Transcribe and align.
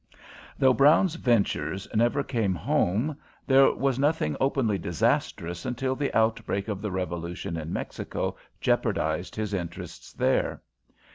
Though 0.57 0.73
Brown's 0.73 1.13
ventures 1.13 1.87
never 1.93 2.23
came 2.23 2.55
home, 2.55 3.15
there 3.45 3.71
was 3.71 3.99
nothing 3.99 4.35
openly 4.39 4.79
disastrous 4.79 5.63
until 5.63 5.95
the 5.95 6.11
outbreak 6.17 6.67
of 6.67 6.81
the 6.81 6.89
revolution 6.89 7.55
in 7.55 7.71
Mexico 7.71 8.35
jeopardized 8.59 9.35
his 9.35 9.53
interests 9.53 10.11
there. 10.13 10.63